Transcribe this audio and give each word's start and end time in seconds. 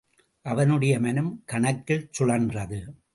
அவனுடைய 0.45 0.99
மனம் 0.99 1.41
கணக்கில் 1.45 2.09
சுழன்றது. 2.19 2.79